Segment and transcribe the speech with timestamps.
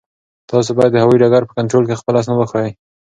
[0.51, 2.71] تاسو باید د هوایي ډګر په کنټرول کې خپل اسناد وښایئ.